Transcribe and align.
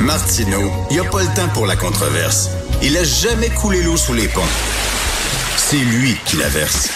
Martineau, 0.00 0.70
il 0.90 0.94
n'y 0.94 1.06
a 1.06 1.08
pas 1.08 1.22
le 1.22 1.34
temps 1.34 1.48
pour 1.54 1.66
la 1.66 1.74
controverse. 1.74 2.50
Il 2.82 2.96
a 2.96 3.04
jamais 3.04 3.48
coulé 3.48 3.82
l'eau 3.82 3.96
sous 3.96 4.12
les 4.12 4.28
ponts. 4.28 4.40
C'est 5.56 5.76
lui 5.76 6.16
qui 6.26 6.36
la 6.36 6.48
verse. 6.48 6.90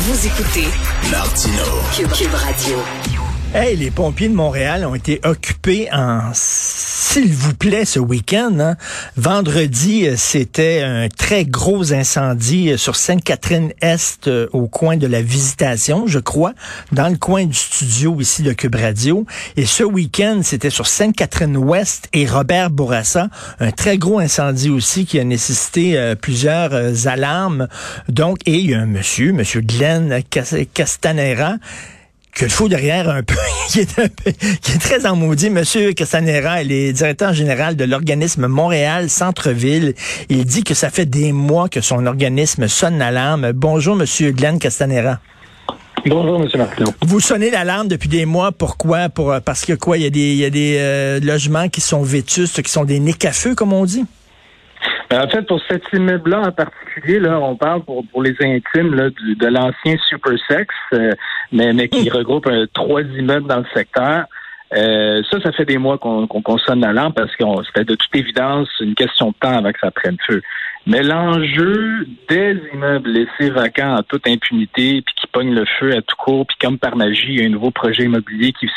Vous 0.00 0.26
écoutez 0.26 0.66
Martino. 1.10 1.62
Cube, 1.94 2.34
Radio. 2.34 2.78
Hey, 3.54 3.76
les 3.76 3.90
pompiers 3.90 4.28
de 4.28 4.34
Montréal 4.34 4.84
ont 4.84 4.94
été 4.94 5.20
occupés 5.24 5.88
en 5.92 6.34
s'il 7.06 7.32
vous 7.32 7.54
plaît 7.54 7.84
ce 7.84 8.00
week-end. 8.00 8.58
Hein. 8.58 8.76
Vendredi, 9.16 10.08
euh, 10.08 10.14
c'était 10.16 10.82
un 10.82 11.08
très 11.08 11.44
gros 11.44 11.92
incendie 11.92 12.72
euh, 12.72 12.76
sur 12.76 12.96
Sainte-Catherine-Est 12.96 14.26
euh, 14.26 14.48
au 14.52 14.66
coin 14.66 14.96
de 14.96 15.06
la 15.06 15.22
Visitation, 15.22 16.08
je 16.08 16.18
crois, 16.18 16.52
dans 16.90 17.08
le 17.08 17.16
coin 17.16 17.46
du 17.46 17.54
studio 17.54 18.20
ici 18.20 18.42
de 18.42 18.52
Cube 18.52 18.74
Radio. 18.74 19.24
Et 19.56 19.66
ce 19.66 19.84
week-end, 19.84 20.40
c'était 20.42 20.68
sur 20.68 20.88
Sainte-Catherine-Ouest 20.88 22.08
et 22.12 22.26
Robert 22.26 22.70
Bourassa, 22.70 23.28
un 23.60 23.70
très 23.70 23.98
gros 23.98 24.18
incendie 24.18 24.70
aussi 24.70 25.06
qui 25.06 25.20
a 25.20 25.24
nécessité 25.24 26.14
plusieurs 26.20 27.06
alarmes. 27.06 27.68
Donc, 28.08 28.38
et 28.46 28.58
il 28.58 28.70
y 28.70 28.74
a 28.74 28.80
un 28.80 28.86
monsieur, 28.86 29.32
monsieur 29.32 29.60
Glenn 29.60 30.22
Castanera, 30.74 31.56
que 32.36 32.44
le 32.44 32.50
fou 32.50 32.68
derrière 32.68 33.08
un 33.08 33.22
peu, 33.22 33.34
qui 33.68 33.80
est, 33.80 33.98
un 33.98 34.08
peu, 34.08 34.30
qui 34.30 34.72
est 34.72 34.78
très 34.78 35.06
en 35.06 35.16
maudit. 35.16 35.48
Monsieur 35.48 35.92
Castanera, 35.92 36.62
il 36.62 36.70
est 36.70 36.92
directeur 36.92 37.32
général 37.32 37.76
de 37.76 37.84
l'organisme 37.84 38.46
Montréal 38.46 39.08
Centre-Ville. 39.08 39.94
Il 40.28 40.44
dit 40.44 40.62
que 40.62 40.74
ça 40.74 40.90
fait 40.90 41.06
des 41.06 41.32
mois 41.32 41.68
que 41.68 41.80
son 41.80 42.06
organisme 42.06 42.68
sonne 42.68 42.98
l'alarme. 42.98 43.52
Bonjour, 43.52 43.96
Monsieur 43.96 44.32
Glenn 44.32 44.58
Castanera. 44.58 45.18
Bonjour, 46.04 46.40
M. 46.40 46.48
Martin. 46.56 46.84
Vous 47.02 47.20
sonnez 47.20 47.50
l'alarme 47.50 47.88
depuis 47.88 48.08
des 48.08 48.26
mois. 48.26 48.52
Pourquoi? 48.52 49.08
Pour, 49.08 49.34
parce 49.44 49.64
que 49.64 49.72
quoi? 49.72 49.96
Il 49.96 50.02
y 50.02 50.06
a 50.06 50.10
des, 50.10 50.32
il 50.32 50.38
y 50.38 50.44
a 50.44 50.50
des 50.50 50.76
euh, 50.78 51.20
logements 51.20 51.68
qui 51.68 51.80
sont 51.80 52.02
vétustes, 52.02 52.62
qui 52.62 52.70
sont 52.70 52.84
des 52.84 53.00
nids 53.00 53.16
à 53.24 53.32
feu, 53.32 53.54
comme 53.54 53.72
on 53.72 53.84
dit? 53.84 54.04
Ben, 55.10 55.24
en 55.24 55.28
fait, 55.28 55.42
pour 55.42 55.60
cet 55.68 55.82
immeuble-là 55.92 56.40
en 56.40 56.52
particulier, 56.52 57.20
là, 57.20 57.38
on 57.40 57.56
parle 57.56 57.82
pour, 57.84 58.04
pour 58.10 58.22
les 58.22 58.34
intimes 58.40 58.94
là, 58.94 59.10
du, 59.10 59.36
de 59.36 59.46
l'ancien 59.46 59.96
Supersex, 60.08 60.66
euh, 60.92 61.12
mais, 61.52 61.72
mais 61.72 61.88
qui 61.88 62.08
regroupe 62.10 62.46
euh, 62.46 62.66
trois 62.72 63.02
immeubles 63.02 63.48
dans 63.48 63.58
le 63.58 63.66
secteur. 63.74 64.24
Euh, 64.74 65.22
ça, 65.30 65.40
ça 65.40 65.52
fait 65.52 65.64
des 65.64 65.78
mois 65.78 65.96
qu'on 65.96 66.26
qu'on 66.26 66.58
sonne 66.58 66.80
l'alarme 66.80 67.12
parce 67.12 67.34
que 67.36 67.44
c'était 67.66 67.84
de 67.84 67.94
toute 67.94 68.14
évidence 68.16 68.68
une 68.80 68.96
question 68.96 69.28
de 69.28 69.34
temps 69.40 69.56
avant 69.58 69.70
que 69.70 69.78
ça 69.78 69.92
prenne 69.92 70.16
feu. 70.26 70.42
Mais 70.86 71.02
l'enjeu 71.02 72.06
des 72.28 72.60
immeubles 72.72 73.10
laissés 73.10 73.50
vacants 73.50 73.96
en 73.96 74.02
toute 74.02 74.26
impunité, 74.28 75.02
puis 75.02 75.14
qui 75.20 75.26
pognent 75.28 75.54
le 75.54 75.64
feu 75.78 75.92
à 75.96 76.02
tout 76.02 76.16
court, 76.16 76.46
puis 76.46 76.56
comme 76.60 76.78
par 76.78 76.96
magie, 76.96 77.26
il 77.28 77.40
y 77.40 77.42
a 77.42 77.46
un 77.46 77.50
nouveau 77.50 77.70
projet 77.72 78.04
immobilier 78.04 78.52
qui, 78.52 78.68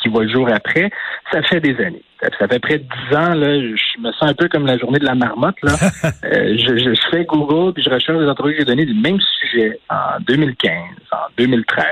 qui 0.00 0.08
voit 0.08 0.24
le 0.24 0.32
jour 0.32 0.48
après, 0.52 0.90
ça 1.32 1.42
fait 1.42 1.60
des 1.60 1.76
années. 1.84 2.02
Ça 2.38 2.48
fait 2.48 2.58
près 2.60 2.78
de 2.78 2.84
dix 2.84 3.16
ans, 3.16 3.34
là, 3.34 3.60
je 3.60 4.00
me 4.00 4.12
sens 4.12 4.30
un 4.30 4.34
peu 4.34 4.48
comme 4.48 4.64
la 4.66 4.78
journée 4.78 4.98
de 4.98 5.04
la 5.04 5.14
marmotte. 5.14 5.60
Là. 5.62 5.72
Euh, 6.24 6.56
je, 6.56 6.76
je, 6.78 7.00
fais 7.10 7.24
Google, 7.24 7.72
puis 7.72 7.82
je 7.82 7.90
recherche 7.90 8.18
des 8.18 8.26
entreprises 8.26 8.56
qui 8.56 8.62
ont 8.62 8.66
donné 8.66 8.84
du 8.84 8.94
même 8.94 9.18
sujet 9.20 9.78
en 9.88 10.18
2015, 10.26 10.72
en 11.12 11.16
2013. 11.36 11.84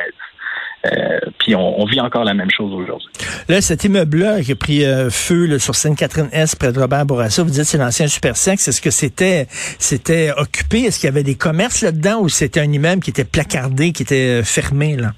Euh, 0.86 1.18
puis 1.38 1.54
on, 1.54 1.84
vit 1.84 2.00
encore 2.00 2.24
la 2.24 2.34
même 2.34 2.50
chose 2.50 2.72
aujourd'hui. 2.72 3.08
Là, 3.48 3.60
cet 3.60 3.84
immeuble-là 3.84 4.42
qui 4.42 4.52
a 4.52 4.56
pris 4.56 4.84
euh, 4.84 5.08
feu 5.10 5.58
sur 5.58 5.74
Sainte-Catherine-Est, 5.74 6.58
près 6.58 6.72
de 6.72 6.78
Robert 6.78 7.06
Bourassa, 7.06 7.42
vous 7.42 7.50
dites 7.50 7.64
c'est 7.64 7.78
l'ancien 7.78 8.06
Supersex. 8.06 8.68
Est-ce 8.68 8.80
que 8.80 8.90
c'était 8.90 9.46
c'était 9.48 10.30
occupé? 10.36 10.82
Est-ce 10.82 11.00
qu'il 11.00 11.08
y 11.08 11.12
avait 11.12 11.22
des 11.22 11.36
commerces 11.36 11.82
là-dedans 11.82 12.20
ou 12.20 12.28
c'était 12.28 12.60
un 12.60 12.70
immeuble 12.70 13.02
qui 13.02 13.10
était 13.10 13.24
placardé, 13.24 13.92
qui 13.92 14.02
était 14.02 14.40
euh, 14.40 14.42
fermé? 14.42 14.96
là? 14.96 15.12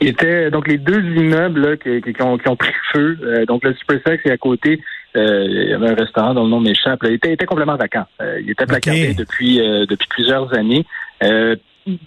Il 0.00 0.08
était 0.08 0.50
donc 0.50 0.66
les 0.66 0.78
deux 0.78 1.00
immeubles 1.00 1.60
là, 1.60 1.76
qui, 1.76 2.00
qui, 2.02 2.22
ont, 2.22 2.36
qui, 2.36 2.48
ont, 2.48 2.56
pris 2.56 2.72
feu. 2.92 3.16
donc 3.46 3.62
le 3.64 3.74
Supersex 3.74 4.26
est 4.26 4.30
à 4.30 4.36
côté. 4.36 4.80
il 5.14 5.68
y 5.70 5.72
avait 5.72 5.90
un 5.90 5.94
restaurant 5.94 6.34
dont 6.34 6.44
le 6.44 6.50
nom 6.50 6.60
m'échappe. 6.60 7.00
Il 7.04 7.12
était, 7.12 7.32
était, 7.32 7.46
complètement 7.46 7.76
vacant. 7.76 8.04
il 8.40 8.50
était 8.50 8.66
placardé 8.66 9.14
depuis 9.14 9.58
depuis 9.58 10.08
plusieurs 10.10 10.52
années 10.52 10.84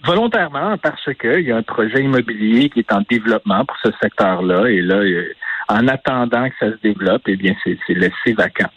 volontairement 0.04 0.76
parce 0.78 1.08
qu'il 1.14 1.40
y 1.40 1.52
a 1.52 1.56
un 1.56 1.62
projet 1.62 2.02
immobilier 2.02 2.68
qui 2.70 2.80
est 2.80 2.92
en 2.92 3.02
développement 3.08 3.64
pour 3.64 3.76
ce 3.82 3.90
secteur-là. 4.02 4.68
Et 4.68 4.80
là, 4.80 4.96
euh, 4.96 5.32
en 5.68 5.86
attendant 5.88 6.48
que 6.48 6.54
ça 6.58 6.72
se 6.72 6.80
développe, 6.82 7.22
eh 7.26 7.36
bien, 7.36 7.54
c'est 7.64 7.78
laissé 7.88 8.32
vacant. 8.32 8.70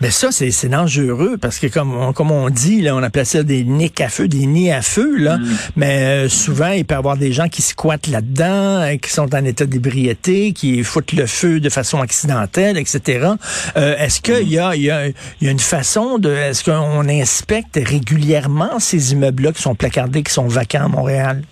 Mais 0.00 0.10
ça, 0.10 0.30
c'est 0.30 0.68
dangereux 0.68 1.38
parce 1.40 1.58
que 1.58 1.66
comme 1.66 1.94
on, 1.94 2.12
comme 2.12 2.30
on 2.30 2.50
dit, 2.50 2.82
là, 2.82 2.94
on 2.94 3.02
appelle 3.02 3.26
ça 3.26 3.42
des 3.42 3.64
nids 3.64 3.92
à 4.00 4.08
feu, 4.08 4.28
des 4.28 4.46
nids 4.46 4.70
à 4.70 4.82
feu, 4.82 5.16
là. 5.16 5.38
Mm. 5.38 5.46
Mais 5.76 6.04
euh, 6.04 6.28
souvent, 6.28 6.70
il 6.70 6.84
peut 6.84 6.94
y 6.94 6.98
avoir 6.98 7.16
des 7.16 7.32
gens 7.32 7.48
qui 7.48 7.62
squattent 7.62 8.06
là-dedans, 8.06 8.82
euh, 8.82 8.96
qui 8.96 9.10
sont 9.10 9.34
en 9.34 9.44
état 9.44 9.66
d'ébriété, 9.66 10.52
qui 10.52 10.84
foutent 10.84 11.12
le 11.12 11.26
feu 11.26 11.60
de 11.60 11.68
façon 11.68 12.00
accidentelle, 12.00 12.78
etc. 12.78 13.30
Euh, 13.76 13.96
est-ce 13.98 14.20
qu'il 14.20 14.46
mm. 14.46 14.50
y, 14.50 14.58
a, 14.58 14.76
y, 14.76 14.90
a, 14.90 15.08
y 15.08 15.48
a 15.48 15.50
une 15.50 15.58
façon 15.58 16.18
de... 16.18 16.30
Est-ce 16.30 16.64
qu'on 16.64 17.08
inspecte 17.08 17.76
régulièrement 17.76 18.78
ces 18.78 19.12
immeubles-là 19.12 19.52
qui 19.52 19.62
sont 19.62 19.74
placardés, 19.74 20.22
qui 20.22 20.32
sont 20.32 20.46
vacants 20.46 20.84
à 20.84 20.88
Montréal? 20.88 21.42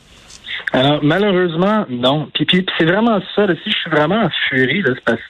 Alors, 0.72 1.00
malheureusement, 1.02 1.86
non. 1.88 2.28
Puis, 2.34 2.44
puis 2.44 2.66
c'est 2.78 2.84
vraiment 2.84 3.20
ça. 3.34 3.46
si 3.46 3.70
je 3.70 3.76
suis 3.76 3.90
vraiment 3.90 4.22
en 4.24 4.30
furie, 4.48 4.82
c'est 4.84 5.04
parce 5.04 5.20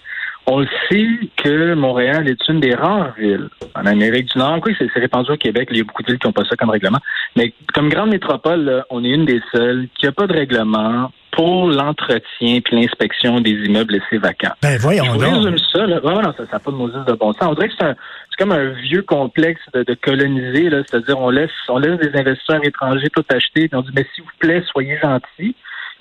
on 0.46 0.60
le 0.60 0.68
sait 0.88 1.28
que 1.36 1.74
Montréal 1.74 2.28
est 2.28 2.48
une 2.48 2.60
des 2.60 2.74
rares 2.74 3.14
villes 3.18 3.48
en 3.74 3.84
Amérique 3.84 4.32
du 4.32 4.38
Nord. 4.38 4.60
Oui, 4.64 4.74
c'est 4.78 5.00
répandu 5.00 5.32
au 5.32 5.36
Québec. 5.36 5.68
Il 5.72 5.78
y 5.78 5.80
a 5.80 5.84
beaucoup 5.84 6.02
de 6.02 6.08
villes 6.08 6.18
qui 6.18 6.26
n'ont 6.26 6.32
pas 6.32 6.44
ça 6.44 6.56
comme 6.56 6.70
règlement. 6.70 6.98
Mais 7.34 7.52
comme 7.74 7.88
grande 7.88 8.10
métropole, 8.10 8.84
on 8.90 9.04
est 9.04 9.10
une 9.10 9.24
des 9.24 9.40
seules 9.52 9.88
qui 9.98 10.06
n'a 10.06 10.12
pas 10.12 10.26
de 10.26 10.32
règlement 10.32 11.10
pour 11.32 11.68
l'entretien 11.68 12.60
puis 12.64 12.80
l'inspection 12.80 13.40
des 13.40 13.50
immeubles 13.50 13.94
laissés 13.94 14.18
vacants. 14.18 14.54
Ben 14.62 14.78
voyons 14.78 15.04
Je 15.04 15.18
résume 15.18 15.58
ça. 15.58 15.86
Là. 15.86 16.00
non, 16.02 16.32
ça 16.32 16.44
n'a 16.50 16.58
pas 16.58 16.70
de 16.70 16.76
Moses 16.76 17.04
de 17.06 17.12
bon 17.12 17.32
sens. 17.32 17.48
On 17.48 17.54
dirait 17.54 17.68
que 17.68 17.74
c'est 17.78 17.94
comme 18.38 18.52
un 18.52 18.70
vieux 18.70 19.02
complexe 19.02 19.60
de, 19.74 19.82
de 19.82 19.94
coloniser. 19.94 20.70
C'est-à-dire 20.70 21.18
on 21.18 21.30
laisse, 21.30 21.50
on 21.68 21.78
laisse 21.78 21.98
des 21.98 22.18
investisseurs 22.18 22.64
étrangers 22.64 23.10
tout 23.10 23.24
acheter. 23.28 23.68
On 23.72 23.82
dit, 23.82 23.90
mais 23.94 24.06
s'il 24.14 24.24
vous 24.24 24.30
plaît, 24.38 24.62
soyez 24.70 24.96
gentils. 25.02 25.54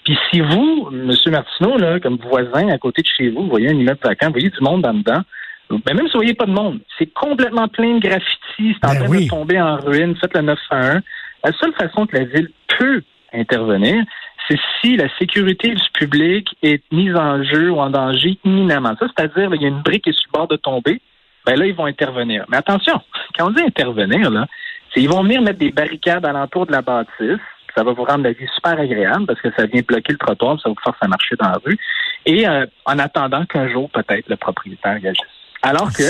Puis 0.06 0.18
si 0.32 0.40
vous, 0.40 0.90
M. 0.92 1.12
Martineau, 1.32 1.78
là, 1.78 2.00
comme 2.00 2.18
voisin 2.18 2.70
à 2.70 2.78
côté 2.78 3.02
de 3.02 3.08
chez 3.08 3.30
vous, 3.30 3.44
vous 3.44 3.50
voyez 3.50 3.70
un 3.70 3.76
immeuble 3.76 4.00
vacant, 4.04 4.28
vous 4.28 4.34
voyez 4.34 4.52
du 4.52 4.62
monde 4.62 4.86
en 4.86 4.94
dedans, 4.94 5.22
ben 5.70 5.96
même 5.96 6.06
si 6.06 6.14
vous 6.14 6.20
voyez 6.20 6.36
pas 6.36 6.46
de 6.46 6.52
monde, 6.52 6.80
c'est 6.98 7.12
complètement 7.12 7.68
plein 7.68 7.96
de 7.96 8.00
graffitis, 8.00 8.78
c'est 8.80 8.86
en 8.86 8.94
ben 8.94 9.06
train 9.06 9.22
de 9.22 9.28
tomber 9.28 9.60
en 9.60 9.78
ruine, 9.78 10.16
faites 10.16 10.36
le 10.36 10.42
911. 10.42 11.02
La 11.44 11.52
seule 11.54 11.74
façon 11.74 12.06
que 12.06 12.18
la 12.18 12.26
ville 12.26 12.50
peut 12.78 13.02
intervenir, 13.34 14.04
c'est 14.48 14.60
si 14.80 14.96
la 14.96 15.08
sécurité 15.18 15.74
du 15.74 15.84
public 15.94 16.56
est 16.62 16.84
mise 16.92 17.16
en 17.16 17.44
jeu 17.44 17.72
ou 17.72 17.80
en 17.80 17.90
danger 17.90 18.38
imminemment. 18.46 18.96
Ça, 19.00 19.08
c'est-à-dire, 19.08 19.56
il 19.56 19.62
y 19.62 19.66
a 19.66 19.70
une 19.70 19.82
brique 19.82 20.04
qui 20.04 20.12
est 20.12 20.14
sur 20.14 20.30
le 20.32 20.38
bord 20.38 20.48
de 20.48 20.56
tomber, 20.56 21.02
ben 21.48 21.58
là, 21.58 21.66
ils 21.66 21.74
vont 21.74 21.86
intervenir. 21.86 22.46
Mais 22.50 22.58
attention, 22.58 23.02
quand 23.38 23.48
on 23.48 23.52
dit 23.52 23.62
intervenir, 23.62 24.30
là, 24.30 24.46
c'est 24.94 25.02
ils 25.02 25.10
vont 25.10 25.24
venir 25.24 25.42
mettre 25.42 25.60
des 25.60 25.72
barricades 25.72 26.26
alentour 26.26 26.68
de 26.68 26.72
la 26.72 26.84
bâtisse, 26.84 27.40
ça 27.76 27.84
va 27.84 27.94
vous 27.94 28.04
rendre 28.04 28.24
la 28.24 28.32
vie 28.32 28.48
super 28.56 28.80
agréable 28.80 29.26
parce 29.26 29.42
que 29.42 29.50
ça 29.58 29.66
vient 29.66 29.82
bloquer 29.86 30.14
le 30.14 30.18
trottoir, 30.18 30.60
ça 30.62 30.70
vous 30.70 30.76
force 30.84 30.98
à 31.02 31.08
marcher 31.08 31.36
dans 31.36 31.50
la 31.50 31.60
rue. 31.64 31.78
Et 32.26 32.48
euh, 32.48 32.66
en 32.86 32.98
attendant 33.00 33.46
qu'un 33.46 33.70
jour, 33.70 33.90
peut-être, 33.90 34.30
le 34.30 34.36
propriétaire 34.36 34.98
agisse. 35.04 35.22
Alors 35.62 35.92
que 35.92 36.04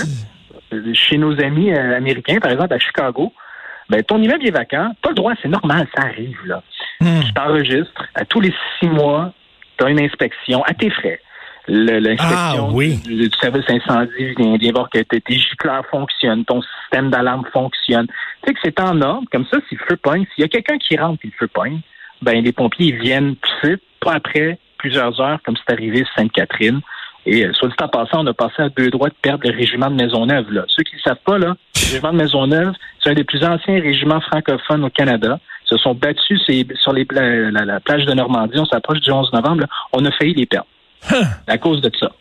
chez 0.93 1.17
nos 1.17 1.39
amis 1.41 1.73
euh, 1.73 1.97
américains, 1.97 2.39
par 2.39 2.51
exemple 2.51 2.73
à 2.73 2.79
Chicago, 2.79 3.33
ben, 3.89 4.03
ton 4.03 4.21
immeuble 4.21 4.47
est 4.47 4.51
vacant, 4.51 4.91
pas 5.01 5.09
le 5.09 5.15
droit, 5.15 5.33
c'est 5.41 5.47
normal, 5.47 5.87
ça 5.95 6.03
arrive. 6.03 6.37
là. 6.45 6.63
Hmm. 7.01 7.21
Tu 7.21 7.33
t'enregistres 7.33 8.07
à 8.15 8.25
tous 8.25 8.41
les 8.41 8.53
six 8.79 8.87
mois, 8.87 9.33
tu 9.77 9.85
as 9.85 9.89
une 9.89 9.99
inspection 9.99 10.63
à 10.63 10.73
tes 10.73 10.89
frais 10.89 11.19
l'inspection 11.67 12.69
ah, 12.69 13.07
du, 13.07 13.29
service 13.39 13.65
incendie 13.69 14.33
vient, 14.37 14.57
vient 14.57 14.71
voir 14.71 14.89
que 14.89 14.99
tes 14.99 15.21
gicleurs 15.35 15.85
fonctionnent, 15.87 16.45
ton 16.45 16.61
système 16.61 17.09
d'alarme 17.09 17.45
fonctionne. 17.51 18.07
Tu 18.07 18.13
sais 18.47 18.53
que 18.53 18.59
c'est 18.63 18.79
en 18.79 19.01
ordre. 19.01 19.27
Comme 19.31 19.45
ça, 19.51 19.57
si 19.67 19.75
le 19.75 19.81
feu 19.87 19.97
pogne, 19.97 20.25
s'il 20.33 20.43
y 20.43 20.45
a 20.45 20.47
quelqu'un 20.47 20.77
qui 20.77 20.97
rentre 20.97 21.19
et 21.23 21.27
le 21.27 21.33
feu 21.37 21.47
pogne, 21.47 21.79
ben 22.21 22.43
les 22.43 22.51
pompiers 22.51 22.91
viennent 22.91 23.35
pousser, 23.35 23.77
pas 23.99 24.13
après 24.13 24.59
plusieurs 24.77 25.19
heures, 25.19 25.39
comme 25.43 25.55
c'est 25.57 25.73
arrivé 25.73 26.01
à 26.01 26.19
Sainte-Catherine. 26.19 26.81
Et 27.25 27.43
euh, 27.43 27.53
soit 27.53 27.69
dit 27.69 27.75
en 27.81 27.87
passant, 27.87 28.23
on 28.23 28.27
a 28.27 28.33
passé 28.33 28.61
à 28.61 28.69
deux 28.69 28.91
droits 28.91 29.09
de 29.09 29.15
perdre 29.19 29.49
le 29.49 29.55
régiment 29.55 29.89
de 29.89 29.95
Maisonneuve. 29.95 30.51
Là. 30.51 30.65
Ceux 30.67 30.83
qui 30.83 30.95
ne 30.95 31.01
savent 31.01 31.23
pas, 31.25 31.39
là, 31.39 31.55
le 31.75 31.81
régiment 31.81 32.11
de 32.11 32.17
Maisonneuve, 32.17 32.73
c'est 33.01 33.09
un 33.09 33.13
des 33.13 33.23
plus 33.23 33.43
anciens 33.43 33.81
régiments 33.81 34.21
francophones 34.21 34.83
au 34.83 34.89
Canada. 34.91 35.39
Ils 35.65 35.69
se 35.69 35.77
sont 35.77 35.95
battus 35.95 36.39
sur 36.79 36.93
les, 36.93 37.07
la, 37.09 37.79
plage 37.79 38.05
de 38.05 38.13
Normandie. 38.13 38.59
On 38.59 38.65
s'approche 38.65 38.99
du 38.99 39.11
11 39.11 39.33
novembre. 39.33 39.65
On 39.93 40.05
a 40.05 40.11
failli 40.11 40.35
les 40.35 40.45
perdre. 40.45 40.67
À 41.47 41.57
cause 41.57 41.81
de 41.81 41.91
ça. 41.99 42.11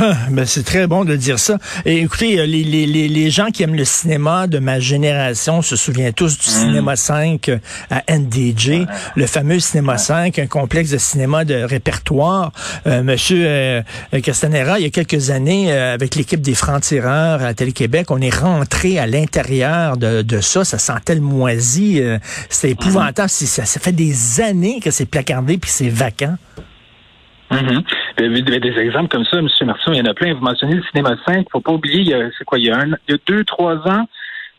Ah, 0.00 0.14
ben 0.30 0.46
c'est 0.46 0.62
très 0.62 0.86
bon 0.86 1.04
de 1.04 1.16
dire 1.16 1.40
ça. 1.40 1.58
Et 1.84 1.98
écoutez, 1.98 2.38
euh, 2.38 2.46
les, 2.46 2.62
les, 2.62 2.86
les, 2.86 3.30
gens 3.30 3.46
qui 3.46 3.64
aiment 3.64 3.74
le 3.74 3.84
cinéma 3.84 4.46
de 4.46 4.60
ma 4.60 4.78
génération 4.78 5.60
se 5.60 5.74
souviennent 5.74 6.12
tous 6.12 6.38
du 6.38 6.46
mm. 6.46 6.52
Cinéma 6.52 6.94
5 6.94 7.48
euh, 7.48 7.58
à 7.90 8.04
NDJ, 8.08 8.86
le 9.16 9.26
fameux 9.26 9.58
Cinéma 9.58 9.98
5, 9.98 10.38
un 10.38 10.46
complexe 10.46 10.90
de 10.90 10.98
cinéma 10.98 11.44
de 11.44 11.56
répertoire. 11.56 12.52
Euh, 12.86 13.02
Monsieur 13.02 13.44
euh, 13.44 13.82
Castanera, 14.22 14.78
il 14.78 14.84
y 14.84 14.86
a 14.86 14.90
quelques 14.90 15.30
années, 15.30 15.72
avec 15.72 16.14
l'équipe 16.14 16.40
des 16.40 16.54
Francs-Tireurs 16.54 17.42
à 17.42 17.52
Télé-Québec, 17.54 18.12
on 18.12 18.20
est 18.20 18.34
rentré 18.34 19.00
à 19.00 19.08
l'intérieur 19.08 19.96
de, 19.96 20.22
de 20.22 20.40
ça. 20.40 20.64
Ça 20.64 20.78
sentait 20.78 21.16
le 21.16 21.20
moisi. 21.22 22.00
C'était 22.48 22.70
épouvantable. 22.70 23.26
Mm. 23.26 23.46
Ça, 23.46 23.64
ça 23.64 23.80
fait 23.80 23.92
des 23.92 24.40
années 24.40 24.78
que 24.78 24.92
c'est 24.92 25.06
placardé 25.06 25.58
puis 25.58 25.72
c'est 25.72 25.88
vacant. 25.88 26.36
Mm-hmm. 27.50 28.60
Des 28.60 28.78
exemples 28.80 29.08
comme 29.08 29.24
ça, 29.24 29.38
M. 29.38 29.48
Martin, 29.66 29.92
il 29.92 29.98
y 29.98 30.00
en 30.02 30.10
a 30.10 30.14
plein. 30.14 30.34
Vous 30.34 30.40
mentionnez 30.40 30.76
le 30.76 30.82
cinéma 30.90 31.16
5. 31.26 31.46
Faut 31.50 31.60
pas 31.60 31.72
oublier, 31.72 32.14
c'est 32.36 32.44
quoi, 32.44 32.58
il 32.58 32.66
y 32.66 32.70
a 32.70 32.78
un, 32.78 32.86
il 32.86 33.12
y 33.12 33.14
a 33.14 33.18
deux, 33.26 33.44
trois 33.44 33.76
ans, 33.88 34.06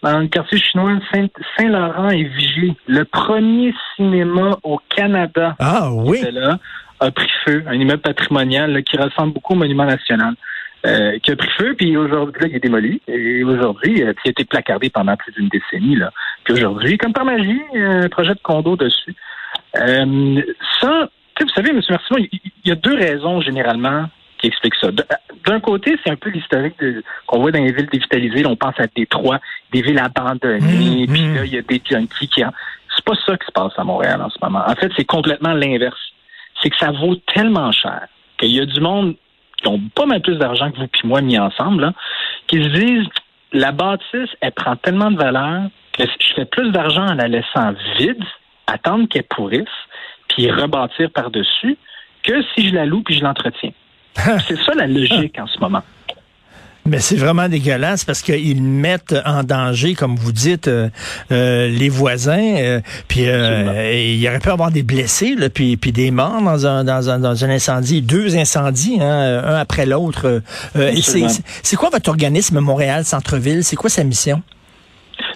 dans 0.02 0.20
le 0.20 0.28
quartier 0.28 0.58
chinois 0.58 0.98
Saint-Laurent 1.12 2.10
et 2.10 2.24
Vigier, 2.24 2.76
le 2.88 3.06
premier 3.06 3.74
cinéma 3.96 4.58
au 4.64 4.80
Canada. 4.96 5.56
Ah 5.60 5.92
oui. 5.92 6.20
Là, 6.32 6.58
a 7.00 7.12
pris 7.12 7.30
feu, 7.46 7.64
un 7.68 7.74
immeuble 7.74 8.02
patrimonial 8.02 8.84
qui 8.84 8.98
ressemble 8.98 9.34
beaucoup 9.34 9.54
au 9.54 9.58
Monument 9.58 9.86
national. 9.86 10.36
Euh, 10.86 11.20
qui 11.20 11.32
a 11.32 11.36
pris 11.36 11.50
feu, 11.58 11.76
puis 11.78 11.98
aujourd'hui, 11.98 12.44
il 12.50 12.56
est 12.56 12.60
démoli. 12.62 13.02
Et 13.10 13.44
aujourd'hui, 13.44 14.02
euh, 14.02 14.14
il 14.24 14.30
a 14.30 14.32
été 14.32 14.46
placardé 14.46 14.90
pendant 14.90 15.18
plus 15.18 15.34
d'une 15.34 15.50
décennie. 15.50 15.98
Là. 15.98 16.10
Puis 16.46 16.54
aujourd'hui, 16.54 16.98
comme 16.98 17.12
par 17.12 17.26
magie, 17.26 17.60
un 17.76 18.08
projet 18.08 18.34
de 18.34 18.40
condo 18.42 18.78
dessus. 18.78 19.14
Vous 21.40 21.50
savez, 21.50 21.70
M. 21.70 21.82
Martineau, 21.90 22.20
il 22.20 22.70
y 22.70 22.72
a 22.72 22.76
deux 22.76 22.96
raisons 22.96 23.42
généralement 23.42 24.06
qui 24.40 24.48
expliquent 24.48 24.76
ça. 24.76 24.90
D'un 25.46 25.60
côté, 25.60 25.98
c'est 26.04 26.12
un 26.12 26.16
peu 26.16 26.30
l'historique 26.30 26.76
qu'on 27.28 27.40
voit 27.40 27.52
dans 27.52 27.64
les 27.64 27.72
villes 27.72 27.90
dévitalisées. 27.92 28.46
on 28.46 28.56
pense 28.56 28.80
à 28.80 28.88
Détroit, 28.96 29.40
des 29.72 29.82
villes 29.82 30.00
abandonnées, 30.00 31.06
mmh, 31.08 31.12
puis 31.12 31.22
mmh. 31.22 31.36
là, 31.36 31.46
il 31.46 31.54
y 31.54 31.58
a 31.58 31.62
des 31.62 31.82
junkies 31.90 32.28
qui... 32.28 32.42
C'est 32.96 33.06
pas 33.06 33.16
ça 33.26 33.38
qui 33.38 33.46
se 33.46 33.52
passe 33.52 33.74
à 33.78 33.84
Montréal 33.84 34.22
en 34.22 34.30
ce 34.30 34.38
moment. 34.42 34.64
En 34.66 34.76
fait, 34.76 34.92
c'est 34.98 35.06
complètement 35.06 35.54
l'inverse. 35.54 36.00
C'est 36.62 36.70
que 36.70 36.78
ça 36.78 36.92
vaut 36.92 37.16
tellement 37.34 37.72
cher 37.72 38.08
qu'il 38.38 38.52
y 38.52 38.60
a 38.60 38.66
du 38.66 38.80
monde 38.80 39.16
qui 39.62 39.68
ont 39.68 39.80
pas 39.94 40.06
mal 40.06 40.22
plus 40.22 40.38
d'argent 40.38 40.72
que 40.72 40.78
vous 40.78 40.88
puis 40.88 41.08
moi 41.08 41.22
mis 41.22 41.38
ensemble, 41.38 41.92
qui 42.48 42.64
se 42.64 42.70
disent 42.70 43.08
la 43.52 43.72
bâtisse, 43.72 44.30
elle 44.42 44.52
prend 44.52 44.76
tellement 44.76 45.12
de 45.12 45.18
valeur 45.18 45.64
que 45.94 46.04
je 46.04 46.34
fais 46.36 46.46
plus 46.46 46.72
d'argent 46.72 47.08
en 47.08 47.16
la 47.16 47.28
laissant 47.28 47.74
vide, 47.98 48.24
attendre 48.68 49.08
qu'elle 49.10 49.24
pourrisse, 49.24 49.68
puis 50.40 50.50
rebâtir 50.50 51.10
par-dessus, 51.12 51.78
que 52.24 52.42
si 52.56 52.70
je 52.70 52.74
la 52.74 52.86
loue 52.86 53.04
puis 53.04 53.18
je 53.18 53.24
l'entretiens. 53.24 53.72
c'est 54.16 54.58
ça 54.60 54.74
la 54.74 54.88
logique 54.88 55.38
en 55.38 55.48
ce 55.48 55.60
moment. 55.60 55.84
Mais 56.86 57.00
c'est 57.00 57.18
vraiment 57.18 57.50
dégueulasse 57.50 58.06
parce 58.06 58.22
qu'ils 58.22 58.64
mettent 58.64 59.16
en 59.26 59.44
danger, 59.44 59.96
comme 59.96 60.16
vous 60.16 60.32
dites, 60.32 60.70
euh, 60.70 60.90
euh, 61.32 61.68
les 61.68 61.90
voisins. 61.90 62.56
Euh, 62.58 62.80
puis 63.10 63.24
il 63.24 64.16
y 64.16 64.30
aurait 64.30 64.40
pu 64.40 64.50
avoir 64.50 64.72
des 64.72 64.82
blessés, 64.82 65.36
là, 65.36 65.50
puis, 65.50 65.76
puis 65.76 65.92
des 65.92 66.10
morts 66.10 66.42
dans 66.42 66.66
un, 66.66 66.86
dans, 66.86 67.10
un, 67.10 67.20
dans 67.20 67.44
un 67.44 67.50
incendie, 67.50 68.02
deux 68.02 68.38
incendies, 68.38 68.98
hein, 69.02 69.44
un 69.46 69.56
après 69.56 69.86
l'autre. 69.86 70.42
c'est 70.74 71.76
quoi 71.76 71.90
votre 71.90 72.10
organisme 72.10 72.60
Montréal 72.60 73.04
Centre-Ville? 73.04 73.64
C'est 73.66 73.76
quoi 73.76 73.90
sa 73.90 74.06
mission? 74.06 74.42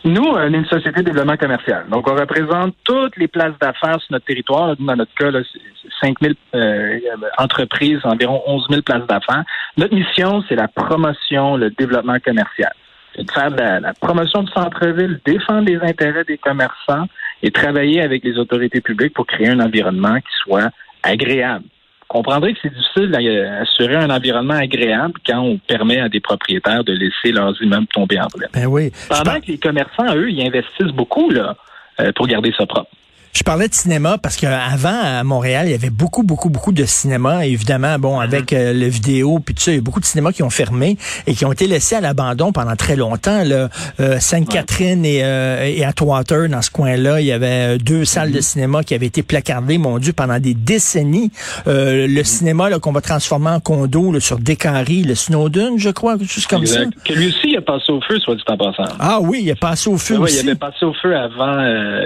Nous, 0.06 0.24
on 0.24 0.54
est 0.54 0.58
une 0.58 0.66
société 0.66 1.02
de 1.02 1.06
développement 1.06 1.38
commercial. 1.38 1.86
Donc, 1.90 2.10
on 2.10 2.16
représente 2.16 2.76
toutes 2.84 3.16
les 3.16 3.30
places 3.30 3.58
d'affaires 3.60 4.02
sur 4.02 4.12
notre 4.12 4.26
territoire. 4.26 4.76
Dans 4.78 4.96
notre 4.96 5.14
cas, 5.14 5.32
c'est 5.32 6.08
5 6.08 6.18
000 6.22 6.34
euh, 6.56 7.00
entreprises, 7.38 8.00
environ 8.04 8.42
11 8.46 8.68
000 8.70 8.82
places 8.82 9.08
d'affaires. 9.08 9.44
Notre 9.78 9.96
mission, 9.96 10.44
c'est 10.50 10.56
la 10.56 10.68
promotion, 10.68 11.56
le 11.56 11.70
développement 11.70 12.18
commercial. 12.20 12.74
C'est 13.16 13.24
de 13.24 13.32
faire 13.32 13.50
la, 13.52 13.80
la 13.80 13.94
promotion 13.94 14.44
du 14.44 14.52
centre-ville, 14.52 15.22
défendre 15.26 15.68
les 15.70 15.78
intérêts 15.78 16.26
des 16.26 16.38
commerçants 16.38 17.08
et 17.42 17.52
travailler 17.52 18.02
avec 18.02 18.24
les 18.26 18.38
autorités 18.38 18.82
publiques 18.82 19.14
pour 19.14 19.26
créer 19.26 19.50
un 19.50 19.60
environnement 19.60 20.18
qui 20.18 20.34
soit 20.44 20.72
agréable 21.04 21.66
comprendrez 22.14 22.54
que 22.54 22.60
c'est 22.62 22.74
difficile 22.74 23.10
d'assurer 23.10 23.96
un 23.96 24.10
environnement 24.10 24.54
agréable 24.54 25.14
quand 25.26 25.40
on 25.40 25.58
permet 25.58 26.00
à 26.00 26.10
des 26.10 26.20
propriétaires 26.20 26.84
de 26.84 26.94
laisser 26.94 27.32
leurs 27.32 27.60
immeubles 27.62 27.88
tomber 27.88 28.20
en 28.20 28.28
brûle. 28.28 28.48
Ben 28.54 28.68
oui. 28.68 28.92
Pendant 29.10 29.40
que 29.40 29.48
les 29.48 29.58
commerçants, 29.58 30.16
eux, 30.16 30.30
ils 30.30 30.46
investissent 30.46 30.94
beaucoup 30.94 31.30
là, 31.32 31.56
euh, 32.00 32.12
pour 32.16 32.28
garder 32.28 32.54
ça 32.58 32.66
propre. 32.66 32.90
Je 33.34 33.42
parlais 33.42 33.68
de 33.68 33.74
cinéma 33.74 34.20
parce 34.20 34.38
qu'avant, 34.38 35.00
à 35.04 35.24
Montréal, 35.24 35.66
il 35.68 35.72
y 35.72 35.74
avait 35.74 35.90
beaucoup, 35.90 36.22
beaucoup, 36.22 36.52
beaucoup 36.52 36.72
de 36.72 36.86
cinéma. 36.86 37.48
Évidemment, 37.48 37.98
bon, 37.98 38.18
mhm. 38.18 38.22
avec 38.22 38.54
euh, 38.54 38.74
le 38.74 38.86
vidéo, 38.86 39.40
puis 39.44 39.56
tout 39.56 39.62
ça, 39.62 39.72
il 39.72 39.76
y 39.76 39.78
a 39.80 39.82
beaucoup 39.82 40.00
de 40.00 40.06
cinémas 40.06 40.32
qui 40.32 40.44
ont 40.44 40.52
fermé 40.52 40.98
et 41.26 41.34
qui 41.34 41.44
ont 41.44 41.52
été 41.52 41.66
laissés 41.66 41.96
à 41.96 42.02
l'abandon 42.02 42.52
pendant 42.52 42.76
très 42.76 42.96
longtemps. 42.96 43.44
Là. 43.44 43.70
Euh, 44.00 44.20
Sainte-Catherine 44.20 45.04
et, 45.04 45.24
euh, 45.24 45.66
et 45.66 45.84
Atwater, 45.84 46.48
dans 46.48 46.62
ce 46.62 46.70
coin-là, 46.70 47.22
il 47.22 47.26
y 47.26 47.32
avait 47.32 47.80
deux 47.80 48.06
salles 48.06 48.30
de 48.30 48.36
mhm. 48.36 48.42
cinéma 48.44 48.84
qui 48.84 48.94
avaient 48.94 49.08
été 49.08 49.24
placardées, 49.24 49.80
mon 49.80 49.98
Dieu, 49.98 50.14
pendant 50.14 50.40
des 50.40 50.54
décennies. 50.54 51.32
le 51.66 52.06
mhm. 52.08 52.24
cinéma 52.24 52.70
qu'on 52.80 52.92
va 52.92 53.02
transformer 53.02 53.50
en 53.50 53.60
condo 53.60 54.12
là, 54.12 54.20
sur 54.20 54.38
Descaries, 54.38 55.06
le 55.06 55.16
Snowden, 55.16 55.80
je 55.80 55.90
crois, 55.90 56.20
quelque 56.20 56.32
chose 56.32 56.46
comme 56.46 56.68
ça. 56.68 56.82
Que 57.04 57.14
lui 57.14 57.30
aussi, 57.30 57.50
il 57.50 57.58
a 57.58 57.62
passé 57.62 57.92
au 57.92 58.00
feu, 58.02 58.20
soit 58.20 58.36
dit 58.36 58.44
en 58.48 58.58
passant. 58.58 58.94
Ah 59.00 59.18
oui, 59.20 59.42
il 59.44 59.50
a 59.50 59.56
passé 59.56 59.90
au 59.90 59.98
feu 59.98 60.20
aussi. 60.20 60.36
Oui, 60.36 60.40
il 60.44 60.50
avait 60.50 60.60
passé 60.60 60.86
au 60.86 60.94
feu 60.94 61.18
avant, 61.18 61.58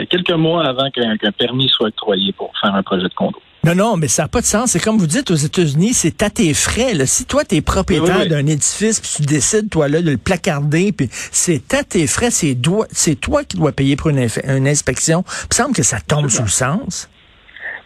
quelques 0.09 0.31
mois 0.31 0.65
avant 0.65 0.89
qu'un 0.89 1.16
qu'un 1.17 1.31
permis 1.31 1.69
soit 1.69 1.87
octroyé 1.87 2.31
pour 2.33 2.51
faire 2.61 2.73
un 2.73 2.83
projet 2.83 3.03
de 3.03 3.13
condo. 3.13 3.39
Non, 3.67 3.75
non, 3.75 3.97
mais 3.97 4.07
ça 4.07 4.23
n'a 4.23 4.27
pas 4.29 4.39
de 4.39 4.45
sens. 4.45 4.71
C'est 4.71 4.79
comme 4.79 4.97
vous 4.97 5.07
dites 5.07 5.29
aux 5.29 5.35
États-Unis, 5.35 5.93
c'est 5.93 6.23
à 6.23 6.29
tes 6.29 6.53
frais. 6.53 6.93
Si 7.05 7.25
toi, 7.25 7.43
tu 7.43 7.55
es 7.55 7.61
propriétaire 7.61 8.27
d'un 8.27 8.45
édifice, 8.45 9.01
puis 9.01 9.09
tu 9.17 9.21
décides, 9.23 9.69
toi, 9.69 9.89
là, 9.89 10.01
de 10.01 10.11
le 10.11 10.17
placarder, 10.17 10.93
puis 10.93 11.07
c'est 11.11 11.73
à 11.73 11.83
tes 11.83 12.07
frais, 12.07 12.29
c'est 12.31 12.55
toi 12.55 13.43
qui 13.43 13.57
dois 13.57 13.71
payer 13.73 13.95
pour 13.95 14.09
une, 14.09 14.19
inspection. 14.67 15.23
Il 15.27 15.47
me 15.51 15.55
semble 15.55 15.75
que 15.75 15.83
ça 15.83 15.99
tombe 15.99 16.29
sous 16.29 16.43
le 16.43 16.47
sens. 16.47 17.09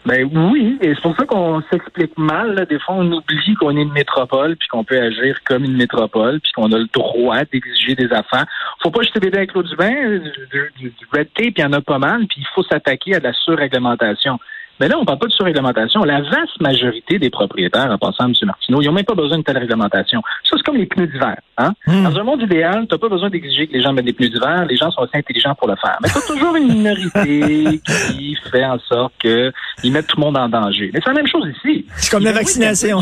Ben 0.04 0.28
oui, 0.32 0.78
et 0.82 0.94
c'est 0.94 1.00
pour 1.00 1.16
ça 1.16 1.24
qu'on 1.24 1.62
s'explique 1.70 2.18
mal. 2.18 2.66
Des 2.68 2.78
fois, 2.80 2.96
on 2.96 3.12
oublie 3.12 3.54
qu'on 3.54 3.76
est 3.76 3.82
une 3.82 3.92
métropole, 3.92 4.56
puis 4.56 4.68
qu'on 4.68 4.82
peut 4.82 5.00
agir 5.00 5.38
comme 5.44 5.64
une 5.64 5.76
métropole, 5.76 6.40
puis 6.40 6.52
qu'on 6.52 6.72
a 6.72 6.78
le 6.78 6.88
droit 6.92 7.38
d'exiger 7.52 7.94
des 7.94 8.12
affaires. 8.12 8.46
Faut 8.82 8.90
pas 8.90 9.02
jeter 9.02 9.20
bébé 9.20 9.38
avec 9.38 9.52
l'eau 9.54 9.62
du 9.62 9.76
bain, 9.76 10.18
du, 10.50 10.90
du, 10.90 11.06
red 11.12 11.28
tape, 11.34 11.54
il 11.56 11.60
y 11.60 11.64
en 11.64 11.72
a 11.72 11.80
pas 11.80 11.98
mal, 11.98 12.26
puis 12.26 12.40
il 12.40 12.46
faut 12.54 12.64
s'attaquer 12.64 13.14
à 13.14 13.20
la 13.20 13.32
surréglementation. 13.32 14.38
Mais 14.80 14.88
là, 14.88 14.96
on 14.96 15.02
ne 15.02 15.06
parle 15.06 15.18
pas 15.20 15.26
de 15.26 15.32
surréglementation. 15.32 16.02
La 16.02 16.20
vaste 16.22 16.60
majorité 16.60 17.20
des 17.20 17.30
propriétaires, 17.30 17.88
en 17.88 17.98
passant 17.98 18.24
à 18.24 18.26
M. 18.26 18.32
Martineau, 18.42 18.82
ils 18.82 18.86
n'ont 18.86 18.92
même 18.92 19.04
pas 19.04 19.14
besoin 19.14 19.38
de 19.38 19.44
telle 19.44 19.58
réglementation. 19.58 20.22
Ça, 20.42 20.56
c'est 20.56 20.62
comme 20.64 20.76
les 20.76 20.86
pneus 20.86 21.06
d'hiver. 21.06 21.36
Hein? 21.58 21.72
Hmm. 21.86 22.02
Dans 22.02 22.18
un 22.18 22.24
monde 22.24 22.42
idéal, 22.42 22.86
tu 22.88 22.94
n'as 22.94 22.98
pas 22.98 23.08
besoin 23.08 23.30
d'exiger 23.30 23.68
que 23.68 23.74
les 23.74 23.80
gens 23.82 23.92
mettent 23.92 24.06
des 24.06 24.12
pneus 24.12 24.30
d'hiver. 24.30 24.64
Les 24.68 24.76
gens 24.76 24.90
sont 24.90 25.02
assez 25.02 25.18
intelligents 25.18 25.54
pour 25.54 25.68
le 25.68 25.76
faire. 25.76 25.98
Mais 26.02 26.08
tu 26.08 26.18
as 26.18 26.22
toujours 26.22 26.56
une 26.56 26.66
minorité 26.68 27.80
qui 27.86 28.36
fait 28.50 28.64
en 28.64 28.80
sorte 28.80 29.12
qu'ils 29.20 29.92
mettent 29.92 30.08
tout 30.08 30.16
le 30.16 30.24
monde 30.24 30.36
en 30.36 30.48
danger. 30.48 30.90
Mais 30.92 31.00
c'est 31.04 31.10
la 31.10 31.16
même 31.16 31.28
chose 31.28 31.48
ici. 31.58 31.86
C'est 31.94 32.10
comme 32.10 32.24
la 32.24 32.32
vaccination. 32.32 33.00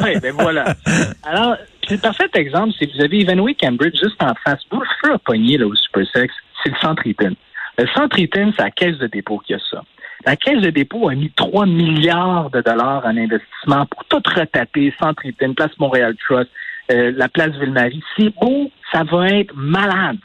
oui, 0.00 0.18
ben 0.20 0.32
voilà. 0.32 0.74
Alors, 1.24 1.56
le 1.90 1.98
parfait 1.98 2.28
exemple, 2.34 2.74
c'est 2.78 2.86
que 2.86 2.96
vous 2.96 3.04
avez 3.04 3.20
Evenway 3.20 3.54
Cambridge 3.54 3.98
juste 4.02 4.22
en 4.22 4.34
face. 4.44 4.60
Vous, 4.70 4.80
le 4.80 4.86
feu 5.02 5.14
à 5.14 5.18
pogner 5.18 5.58
là, 5.58 5.66
au 5.66 5.74
Supersex, 5.74 6.32
c'est 6.62 6.70
le 6.70 6.78
centre 6.78 7.06
Eaton. 7.06 7.34
Le 7.78 7.86
centre 7.88 8.18
Eaton, 8.18 8.52
c'est 8.56 8.64
la 8.64 8.70
caisse 8.70 8.98
de 8.98 9.06
dépôt 9.06 9.38
qui 9.38 9.54
a 9.54 9.58
ça. 9.70 9.82
La 10.26 10.36
Caisse 10.36 10.60
de 10.60 10.70
dépôt 10.70 11.08
a 11.08 11.14
mis 11.14 11.30
3 11.30 11.66
milliards 11.66 12.50
de 12.50 12.60
dollars 12.60 13.04
en 13.06 13.16
investissement 13.16 13.86
pour 13.86 14.04
tout 14.06 14.22
retaper, 14.34 14.92
Centre 15.00 15.24
Eaton, 15.24 15.54
Place 15.54 15.78
Montréal 15.78 16.16
Trust, 16.16 16.50
euh, 16.90 17.12
la 17.14 17.28
Place 17.28 17.52
Ville-Marie. 17.56 18.02
C'est 18.16 18.34
beau, 18.40 18.70
ça 18.92 19.04
va 19.04 19.28
être 19.28 19.54
malade. 19.54 20.18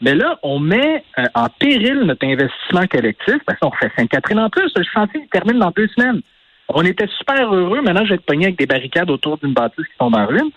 Mais 0.00 0.14
là, 0.14 0.38
on 0.42 0.58
met 0.58 1.04
euh, 1.18 1.24
en 1.34 1.48
péril 1.48 2.00
notre 2.04 2.26
investissement 2.26 2.86
collectif 2.86 3.36
parce 3.46 3.58
qu'on 3.58 3.68
refait 3.68 3.90
Sainte-Catherine 3.96 4.38
en 4.38 4.50
plus. 4.50 4.72
Le 4.74 4.84
chantier 4.84 5.20
il 5.22 5.28
termine 5.28 5.58
dans 5.58 5.70
deux 5.70 5.88
semaines. 5.88 6.22
On 6.68 6.82
était 6.82 7.08
super 7.18 7.52
heureux. 7.52 7.80
Maintenant, 7.82 8.04
je 8.04 8.10
vais 8.10 8.14
être 8.16 8.26
pogné 8.26 8.46
avec 8.46 8.58
des 8.58 8.66
barricades 8.66 9.10
autour 9.10 9.38
d'une 9.38 9.52
bâtisse 9.52 9.86
qui 9.86 9.98
tombe 9.98 10.16
en 10.16 10.26
ruine. 10.26 10.50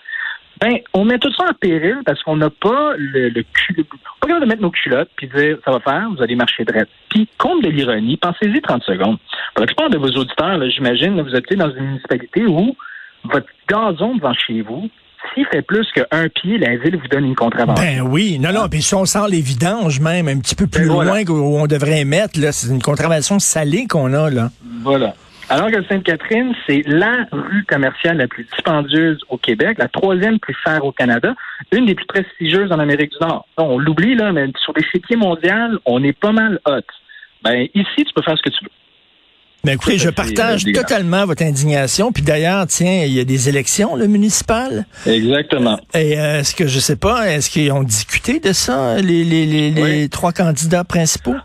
Ben, 0.62 0.80
on 0.94 1.06
met 1.06 1.20
tout 1.20 1.32
ça 1.34 1.46
en 1.50 1.54
péril 1.54 2.00
parce 2.06 2.22
qu'on 2.24 2.36
n'a 2.36 2.50
pas 2.50 2.94
le, 2.98 3.30
le 3.30 3.44
cul, 3.54 3.86
pas 4.20 4.28
capable 4.28 4.46
de 4.46 4.50
mettre 4.50 4.62
nos 4.62 4.72
culottes 4.72 5.10
puis 5.16 5.28
dire 5.28 5.58
ça 5.64 5.72
va 5.72 5.80
faire, 5.80 6.10
vous 6.16 6.22
allez 6.22 6.36
marcher 6.36 6.66
droit. 6.66 6.84
Puis, 7.10 7.30
compte 7.38 7.64
de 7.64 7.70
l'ironie, 7.70 8.18
pensez-y 8.18 8.62
30 8.62 8.84
secondes. 8.84 9.18
Pour 9.56 9.62
la 9.62 9.68
plupart 9.68 9.90
de 9.90 9.98
vos 9.98 10.10
auditeurs, 10.10 10.60
j'imagine, 10.70 11.22
vous 11.22 11.34
êtes 11.34 11.54
dans 11.54 11.74
une 11.74 11.86
municipalité 11.86 12.46
où 12.46 12.76
votre 13.24 13.48
gazon 13.70 14.16
devant 14.16 14.34
chez 14.34 14.62
vous, 14.62 14.90
s'il 15.34 15.46
fait 15.48 15.62
plus 15.62 15.88
qu'un 15.94 16.30
pied, 16.30 16.58
la 16.58 16.78
ville 16.78 16.98
vous 16.98 17.08
donne 17.08 17.26
une 17.26 17.36
contravention. 17.36 17.84
Ben 17.84 18.02
oui, 18.02 18.40
non, 18.40 18.52
non, 18.54 18.68
puis 18.70 18.82
si 18.82 18.96
on 18.96 19.06
sent 19.06 19.28
les 19.30 19.42
vidanges 19.42 20.00
même 20.00 20.28
un 20.28 20.40
petit 20.40 20.56
peu 20.56 20.68
plus 20.68 20.88
ben 20.88 20.94
loin 20.94 21.24
où 21.28 21.58
on 21.58 21.68
devrait 21.68 22.06
mettre, 22.06 22.40
là, 22.40 22.52
c'est 22.52 22.70
une 22.70 22.82
contravention 22.82 23.40
salée 23.40 23.86
qu'on 23.88 24.14
a, 24.14 24.30
là. 24.30 24.50
Voilà. 24.82 25.14
Alors 25.50 25.72
que 25.72 25.84
Sainte-Catherine, 25.88 26.54
c'est 26.68 26.84
la 26.86 27.26
rue 27.32 27.64
commerciale 27.68 28.18
la 28.18 28.28
plus 28.28 28.44
dispendieuse 28.46 29.20
au 29.30 29.38
Québec, 29.38 29.78
la 29.80 29.88
troisième 29.88 30.38
plus 30.40 30.56
chère 30.64 30.86
au 30.86 30.92
Canada, 30.92 31.34
une 31.72 31.88
des 31.88 31.96
plus 31.96 32.06
prestigieuses 32.06 32.72
en 32.72 32.78
Amérique 32.80 33.12
du 33.12 33.18
Nord. 33.28 33.48
On 33.58 33.80
l'oublie, 33.80 34.14
là, 34.16 34.32
mais 34.32 34.46
sur 34.64 34.74
l'échiquier 34.76 35.16
mondial, 35.16 35.78
on 35.86 36.04
est 36.04 36.14
pas 36.18 36.32
mal 36.32 36.60
hot. 36.68 36.82
Ben, 37.44 37.68
ici, 37.74 37.96
tu 37.98 38.14
peux 38.16 38.22
faire 38.22 38.38
ce 38.38 38.44
que 38.44 38.50
tu 38.50 38.64
veux. 38.64 38.70
Mais 39.66 39.74
écoutez, 39.74 39.98
Ça, 39.98 40.06
je 40.06 40.10
partage 40.12 40.66
euh, 40.68 40.72
totalement 40.72 41.26
votre 41.26 41.44
indignation. 41.44 42.14
Puis 42.14 42.24
d'ailleurs, 42.24 42.66
tiens, 42.68 43.04
il 43.06 43.12
y 43.12 43.20
a 43.20 43.26
des 43.26 43.50
élections, 43.50 43.96
le 43.98 44.08
municipal. 44.08 44.86
Exactement. 45.06 45.78
Et 45.94 46.18
euh, 46.18 46.40
est-ce 46.40 46.56
que 46.56 46.66
je 46.68 46.80
sais 46.80 46.96
pas, 46.96 47.30
est-ce 47.30 47.50
qu'ils 47.50 47.72
ont 47.74 47.84
discuté 47.84 48.40
de 48.40 48.54
ça, 48.54 48.96
les, 49.02 49.24
les, 49.26 49.46
les, 49.46 49.72
les 49.72 49.82
Oui. 50.04 50.10
trois 50.10 50.32
candidats 50.32 50.86
principaux? 50.86 51.36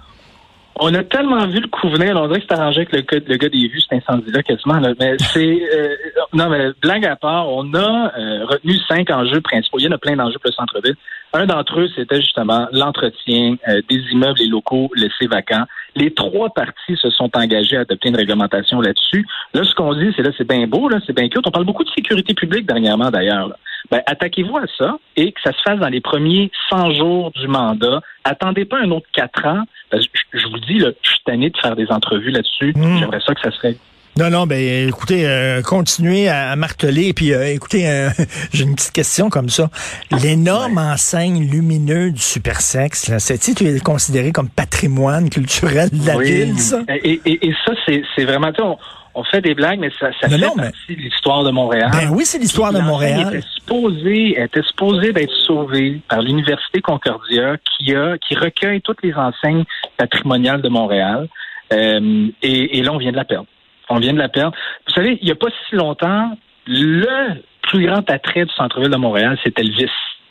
On 0.81 0.93
a 0.93 1.04
tellement 1.04 1.47
vu 1.47 1.61
le 1.61 1.69
coup 1.69 1.87
on 1.87 1.97
dirait 1.97 2.40
que 2.40 2.47
c'est 2.49 2.59
arrangé 2.59 2.81
avec 2.81 2.93
le 2.93 3.00
gars, 3.02 3.25
le 3.26 3.37
gars 3.37 3.49
des 3.49 3.69
vues, 3.69 3.81
cet 3.81 4.02
incendie-là, 4.02 4.43
quasiment. 4.43 4.81
Là. 4.81 4.93
Mais 4.99 5.16
c'est... 5.19 5.61
euh, 5.73 5.95
non, 6.33 6.49
mais 6.49 6.71
blague 6.83 7.07
à 7.07 7.14
part, 7.16 7.49
on 7.49 7.73
a 7.75 8.12
euh, 8.19 8.45
retenu 8.45 8.76
cinq 8.88 9.11
enjeux 9.11 9.40
principaux. 9.40 9.78
Il 9.78 9.85
y 9.85 9.88
en 9.88 9.93
a 9.93 9.99
plein 9.99 10.16
d'enjeux 10.16 10.38
pour 10.38 10.50
le 10.50 10.52
centre-ville. 10.52 10.97
Un 11.33 11.47
d'entre 11.47 11.81
eux, 11.81 11.88
c'était 11.95 12.21
justement 12.21 12.66
l'entretien 12.73 13.57
euh, 13.69 13.83
des 13.88 14.00
immeubles 14.12 14.40
et 14.40 14.47
locaux 14.47 14.90
laissés 14.97 15.26
vacants. 15.26 15.64
Les 15.97 16.13
trois 16.13 16.51
parties 16.51 16.97
se 16.97 17.11
sont 17.11 17.31
engagées 17.35 17.77
à 17.77 17.81
adopter 17.81 18.09
une 18.09 18.17
réglementation 18.17 18.81
là-dessus. 18.81 19.27
Là, 19.53 19.65
ce 19.65 19.75
qu'on 19.75 19.95
dit, 19.95 20.13
c'est 20.17 20.23
là, 20.23 20.31
c'est 20.37 20.49
bien 20.49 20.67
beau, 20.67 20.89
là, 20.89 20.99
c'est 21.07 21.15
bien 21.15 21.29
cute. 21.29 21.47
On 21.47 21.51
parle 21.51 21.67
beaucoup 21.67 21.85
de 21.85 21.91
sécurité 21.91 22.35
publique 22.35 22.67
dernièrement, 22.67 23.11
d'ailleurs. 23.11 23.53
Ben, 23.91 24.01
attaquez-vous 24.07 24.57
à 24.57 24.65
ça 24.79 24.97
et 25.17 25.33
que 25.33 25.41
ça 25.43 25.53
se 25.53 25.63
fasse 25.63 25.79
dans 25.79 25.89
les 25.89 26.01
premiers 26.01 26.51
100 26.71 26.93
jours 26.95 27.31
du 27.33 27.47
mandat. 27.47 28.01
Attendez 28.25 28.65
pas 28.65 28.79
un 28.79 28.91
autre 28.91 29.07
quatre 29.13 29.45
ans. 29.47 29.63
Parce 29.91 30.07
que 30.07 30.19
je, 30.33 30.39
je 30.39 30.49
vous 30.49 30.55
le 30.55 30.61
dis, 30.61 30.79
là, 30.79 30.91
je 31.03 31.11
suis 31.11 31.21
tanné 31.25 31.51
de 31.51 31.57
faire 31.59 31.77
des 31.77 31.91
entrevues 31.91 32.31
là-dessus. 32.31 32.73
Mm. 32.75 32.99
J'aimerais 32.99 33.21
ça 33.21 33.35
que 33.35 33.41
ça 33.43 33.51
serait 33.51 33.77
Non, 34.16 34.30
non, 34.30 34.47
ben 34.47 34.88
écoutez, 34.88 35.26
euh, 35.26 35.61
continuez 35.62 36.28
à, 36.28 36.50
à 36.52 36.56
marteler. 36.56 37.12
Puis 37.12 37.33
euh, 37.33 37.52
écoutez, 37.52 37.88
euh, 37.88 38.11
j'ai 38.52 38.62
une 38.62 38.76
petite 38.76 38.92
question 38.92 39.28
comme 39.28 39.49
ça. 39.49 39.71
L'énorme 40.23 40.78
enseigne 40.78 41.50
lumineuse 41.50 42.12
du 42.12 42.21
super 42.21 42.61
sexe, 42.61 43.09
là, 43.09 43.18
c'est 43.18 43.38
tu 43.38 43.66
es 43.66 43.80
considéré 43.80 44.30
comme 44.30 44.49
patrimoine 44.49 45.28
culturel 45.30 45.90
de 45.90 46.06
la 46.06 46.16
Oui. 46.16 46.33
ville, 46.33 46.59
ça? 46.59 46.80
Et, 47.02 47.21
et- 47.25 47.49
et 47.49 47.54
ça, 47.66 47.73
c'est 47.87 48.25
vraiment... 48.25 48.50
On, 49.16 49.23
fait 49.25 49.40
des 49.40 49.54
blagues, 49.54 49.78
mais 49.80 49.90
ça, 50.00 50.09
ça 50.21 50.28
Non, 50.28 50.37
fait 50.38 50.44
non, 50.44 50.52
mais- 50.56 50.62
partie 50.71 50.97
de 50.97 51.00
l'histoire 51.02 51.44
de 51.44 51.50
Montréal. 51.50 51.90
Ben 51.92 52.09
oui, 52.11 52.25
c'est 52.25 52.38
l'histoire 52.38 52.73
de 52.73 52.80
Montréal. 52.80 53.28
était 53.35 53.47
supposée, 53.56 54.40
était 54.40 54.62
supposée 54.62 55.12
d'être 55.12 55.33
sauvée 55.47 56.00
par 56.09 56.21
l'Université 56.23 56.80
Concordia 56.80 57.56
qui 57.78 57.94
a 57.94 58.16
qui 58.18 58.35
recueille 58.37 58.80
toutes 58.80 59.02
les 59.04 59.14
enseignes 59.14 59.64
patrimoniales 59.97 60.62
de 60.62 60.68
Montréal. 60.68 61.28
Euh, 61.73 62.26
et, 62.42 62.78
et 62.78 62.83
là, 62.83 62.92
on 62.92 62.99
vient 62.99 63.12
de 63.12 63.16
la 63.16 63.25
perdre. 63.25 63.47
On 63.91 63.97
vient 63.99 64.12
de 64.12 64.19
la 64.19 64.29
perdre. 64.29 64.57
Vous 64.87 64.93
savez, 64.95 65.19
il 65.21 65.25
n'y 65.25 65.31
a 65.33 65.35
pas 65.37 65.49
si 65.69 65.76
longtemps, 65.76 66.37
le 66.67 67.07
plus 67.62 67.87
grand 67.87 68.09
attrait 68.11 68.45
du 68.45 68.53
centre-ville 68.55 68.91
de 68.91 68.97
Montréal, 68.97 69.38
c'était 69.45 69.62
Elvis. 69.62 69.91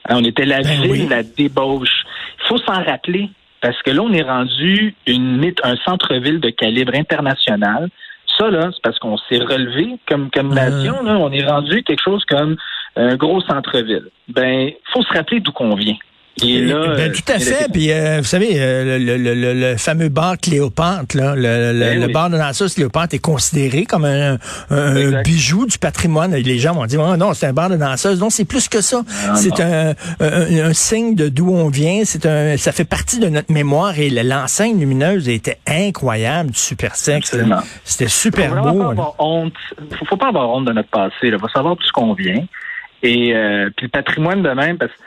Hein, 0.09 0.15
On 0.17 0.23
était 0.23 0.45
la 0.45 0.61
Ben 0.61 0.81
ville, 0.81 0.91
oui. 0.91 1.07
la 1.09 1.23
débauche. 1.23 2.03
Il 2.43 2.47
faut 2.47 2.57
s'en 2.57 2.83
rappeler. 2.83 3.29
Parce 3.61 3.81
que 3.83 3.91
là, 3.91 4.01
on 4.01 4.11
est 4.11 4.23
rendu 4.23 4.93
une, 5.07 5.53
un 5.63 5.75
centre-ville 5.85 6.41
de 6.41 6.49
calibre 6.49 6.93
international. 6.95 7.87
Ça, 8.37 8.49
là, 8.49 8.69
c'est 8.73 8.81
parce 8.81 8.99
qu'on 8.99 9.17
s'est 9.17 9.37
relevé 9.39 9.95
comme, 10.07 10.29
comme 10.31 10.47
Mhm. 10.49 10.55
nation. 10.55 11.03
Là, 11.03 11.17
on 11.17 11.31
est 11.31 11.45
rendu 11.45 11.81
quelque 11.83 12.01
chose 12.03 12.25
comme 12.25 12.57
un 12.97 13.15
gros 13.15 13.39
centre-ville. 13.41 14.09
Ben, 14.27 14.71
faut 14.91 15.01
se 15.03 15.13
rappeler 15.13 15.39
d'où 15.39 15.51
qu'on 15.53 15.75
vient. 15.75 15.95
Là, 16.41 16.47
Ben, 16.95 17.11
euh, 17.11 17.13
tout 17.13 17.31
à 17.31 17.37
fait. 17.37 17.71
Puis, 17.71 17.91
euh, 17.91 18.17
vous 18.17 18.23
savez, 18.23 18.59
euh, 18.59 18.97
le, 18.97 19.17
le, 19.17 19.35
le, 19.35 19.53
le 19.53 19.77
fameux 19.77 20.09
bar 20.09 20.35
Cléopâtre, 20.41 21.15
là, 21.15 21.35
le, 21.35 21.73
le, 21.73 21.79
Ben 21.79 21.99
le 21.99 22.07
oui. 22.07 22.11
bar 22.11 22.29
de 22.31 22.37
danseuse 22.37 22.73
Cléopâtre 22.73 23.13
est 23.13 23.19
considéré 23.19 23.85
comme 23.85 24.03
un, 24.03 24.39
un 24.71 25.21
bijou 25.21 25.67
du 25.67 25.77
patrimoine. 25.77 26.33
Les 26.35 26.57
gens 26.57 26.73
vont 26.73 26.87
dire, 26.87 27.01
oh, 27.01 27.15
non, 27.17 27.35
c'est 27.35 27.45
un 27.45 27.53
bar 27.53 27.69
de 27.69 27.75
danseuse. 27.77 28.19
Non, 28.19 28.31
c'est 28.31 28.45
plus 28.45 28.67
que 28.67 28.81
ça. 28.81 29.03
Ah, 29.29 29.35
c'est 29.35 29.59
un, 29.59 29.93
un, 30.19 30.69
un 30.69 30.73
signe 30.73 31.13
de 31.13 31.29
d'où 31.29 31.51
on 31.53 31.69
vient. 31.69 32.01
C'est 32.03 32.25
un, 32.25 32.57
ça 32.57 32.71
fait 32.71 32.83
partie 32.85 33.19
de 33.19 33.29
notre 33.29 33.51
mémoire. 33.53 33.99
Et 33.99 34.09
le- 34.09 34.23
l'enseigne 34.23 34.79
lumineuse 34.79 35.29
était 35.29 35.59
incroyable 35.67 36.49
du 36.49 36.59
super 36.59 36.95
sexe. 36.95 37.35
C'était 37.83 38.05
faut 38.05 38.09
super 38.09 38.49
vraiment 38.55 38.71
beau. 38.91 38.95
pas 38.95 39.15
honte. 39.19 39.53
Faut, 39.99 40.05
faut 40.05 40.17
pas 40.17 40.29
avoir 40.29 40.49
honte 40.49 40.65
de 40.65 40.73
notre 40.73 40.89
passé. 40.89 41.13
Il 41.23 41.37
faut 41.39 41.47
savoir 41.49 41.75
d'où 41.75 41.83
ce 41.83 41.91
qu'on 41.91 42.13
vient. 42.15 42.43
Et 43.03 43.35
euh, 43.35 43.69
puis 43.77 43.85
le 43.85 43.89
patrimoine 43.91 44.41
de 44.41 44.49
même, 44.49 44.77
parce 44.79 44.91
que 44.91 44.97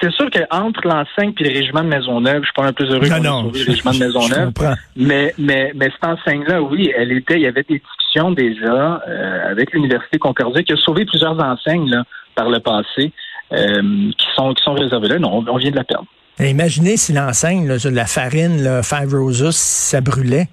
c'est 0.00 0.10
sûr 0.12 0.30
qu'entre 0.30 0.86
l'enseigne 0.86 1.32
et 1.38 1.44
le 1.44 1.50
régiment 1.50 1.82
de 1.82 1.88
Maisonneuve, 1.88 2.40
je 2.40 2.44
suis 2.44 2.52
pas 2.54 2.66
un 2.66 2.72
peu 2.72 2.84
heureux 2.84 3.08
qu'on 3.08 3.16
ait 3.16 3.58
le 3.58 3.66
régiment 3.66 3.92
de 3.92 3.98
Maisonneuve. 3.98 4.52
Mais, 4.96 5.34
mais, 5.38 5.72
mais 5.74 5.90
cette 5.90 6.04
enseigne-là, 6.04 6.62
oui, 6.62 6.92
elle 6.96 7.12
était, 7.12 7.34
il 7.34 7.42
y 7.42 7.46
avait 7.46 7.62
des 7.62 7.80
discussions 7.80 8.30
déjà 8.32 9.02
euh, 9.08 9.50
avec 9.50 9.72
l'Université 9.72 10.18
Concordia 10.18 10.62
qui 10.62 10.72
a 10.72 10.76
sauvé 10.76 11.04
plusieurs 11.04 11.38
enseignes 11.38 11.90
là, 11.90 12.04
par 12.34 12.48
le 12.48 12.60
passé 12.60 13.12
euh, 13.52 13.82
qui 14.16 14.26
sont 14.36 14.54
qui 14.54 14.62
sont 14.62 14.74
réservées 14.74 15.08
là. 15.08 15.18
Non, 15.18 15.44
on, 15.48 15.56
vient 15.56 15.70
de 15.70 15.76
la 15.76 15.84
perdre. 15.84 16.06
Imaginez 16.40 16.96
si 16.96 17.12
l'enseigne, 17.12 17.78
sur 17.78 17.90
la 17.90 18.06
farine, 18.06 18.62
là, 18.62 18.82
Five 18.82 19.14
Roses, 19.14 19.54
ça 19.54 20.00
brûlait. 20.00 20.48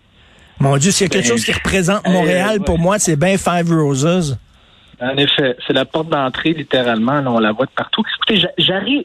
Mon 0.59 0.77
Dieu, 0.77 0.91
s'il 0.91 1.05
y 1.05 1.09
a 1.09 1.09
quelque 1.09 1.27
Ben, 1.27 1.31
chose 1.31 1.45
qui 1.45 1.53
représente 1.53 2.07
euh, 2.07 2.11
Montréal, 2.11 2.59
ouais. 2.59 2.65
pour 2.65 2.77
moi, 2.77 2.99
c'est 2.99 3.15
bien 3.15 3.37
Five 3.37 3.71
Roses. 3.71 4.37
En 5.01 5.17
effet, 5.17 5.57
c'est 5.65 5.73
la 5.73 5.85
porte 5.85 6.09
d'entrée, 6.09 6.53
littéralement. 6.53 7.21
Là, 7.21 7.31
on 7.31 7.39
la 7.39 7.51
voit 7.51 7.65
de 7.65 7.71
partout. 7.71 8.03
Écoutez, 8.17 8.37
j'a- 8.39 8.51
j'arrive, 8.57 9.03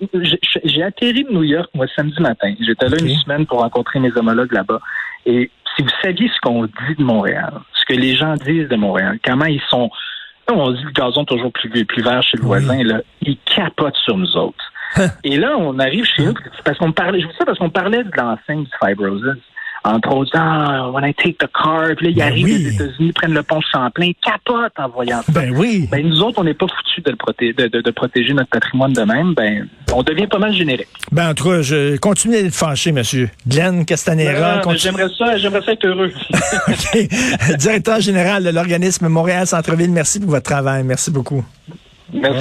j'ai 0.65 0.83
atterri 0.83 1.25
de 1.25 1.33
New 1.33 1.43
York, 1.43 1.71
moi, 1.75 1.87
samedi 1.97 2.21
matin. 2.21 2.53
J'étais 2.61 2.89
là 2.89 2.97
une 3.01 3.17
semaine 3.17 3.47
pour 3.47 3.61
rencontrer 3.61 3.99
mes 3.99 4.15
homologues 4.17 4.53
là-bas. 4.53 4.81
Et 5.25 5.51
si 5.75 5.83
vous 5.83 5.89
saviez 6.03 6.29
ce 6.29 6.39
qu'on 6.43 6.65
dit 6.65 6.95
de 6.99 7.03
Montréal, 7.03 7.53
ce 7.75 7.85
que 7.87 7.99
les 7.99 8.15
gens 8.15 8.35
disent 8.35 8.69
de 8.69 8.77
Montréal, 8.77 9.19
comment 9.25 9.47
ils 9.47 9.63
sont... 9.71 9.91
Là, 10.49 10.55
on 10.57 10.71
dit 10.71 10.83
le 10.85 10.91
gazon 10.93 11.25
toujours 11.25 11.51
plus, 11.53 11.69
plus 11.87 12.03
vert 12.03 12.23
chez 12.23 12.37
le 12.37 12.43
Oui. 12.45 12.49
voisin, 12.63 12.83
là. 12.85 13.01
Ils 13.23 13.37
capotent 13.47 13.97
sur 13.97 14.17
nous 14.17 14.37
autres. 14.37 14.65
Et 15.25 15.37
là, 15.37 15.57
on 15.59 15.79
arrive 15.79 16.05
chez 16.05 16.25
nous, 16.25 16.35
parce 16.65 16.79
qu'on 16.79 16.93
parlait, 16.93 17.21
je 17.21 17.27
vous 17.27 17.33
dis 17.33 17.39
ça 17.39 17.45
parce 17.45 17.59
qu'on 17.59 17.71
parlait 17.71 18.05
de 18.05 18.11
l'enseigne 18.17 18.65
du 18.65 18.71
Five 18.83 18.99
Roses. 18.99 19.37
Entre 19.87 20.11
autres, 20.13 20.33
ah, 20.35 20.91
when 20.93 21.05
I 21.09 21.15
take 21.15 21.35
the 21.39 21.47
car, 21.53 21.95
puis 21.97 22.07
là, 22.07 22.11
ils 22.11 22.17
Ben 22.17 22.23
arrivent 22.27 22.45
oui. 22.45 22.65
des 22.65 22.75
États-Unis, 22.75 23.13
prennent 23.13 23.35
le 23.35 23.43
pont 23.45 23.61
Champlain, 23.73 24.11
capotent 24.21 24.73
en 24.79 24.89
voyant 24.89 25.23
ça. 25.23 25.31
Ben 25.33 25.53
oui. 25.57 25.89
Ben, 25.91 26.05
nous 26.05 26.21
autres, 26.23 26.41
on 26.41 26.45
n'est 26.45 26.55
pas 26.55 26.67
foutus 26.67 27.05
de, 27.05 27.11
le 27.13 27.17
proté- 27.17 27.55
de, 27.55 27.69
de- 27.69 27.81
de 27.83 27.91
protéger 27.93 28.35
notre 28.35 28.51
patrimoine 28.51 28.93
de 28.93 29.03
même. 29.03 29.35
Ben, 29.35 29.69
on 29.95 30.03
devient 30.03 30.27
pas 30.27 30.39
mal 30.39 30.53
générique. 30.53 30.89
Ben, 31.13 31.31
en 31.31 31.35
tout 31.35 31.45
cas, 31.45 31.63
je 31.63 31.97
continue 31.99 32.35
d'être 32.43 32.55
fâché, 32.55 32.91
monsieur. 32.91 33.31
Glenn 33.47 33.85
Castanera, 33.85 34.57
mais 34.57 34.63
continue- 34.63 34.81
j'aimerais 34.81 35.09
ça, 35.17 35.37
j'aimerais 35.37 35.63
ça 35.63 35.73
être 35.73 35.87
heureux. 35.87 36.13
Directeur 37.59 38.01
général 38.01 38.45
de 38.45 38.51
l'organisme 38.51 39.09
Montréal 39.09 39.47
Centre-Ville, 39.47 39.91
merci 39.93 40.21
pour 40.21 40.31
votre 40.31 40.45
travail. 40.51 40.83
Merci 40.85 41.11
beaucoup. 41.11 41.45
Merci. 42.13 42.31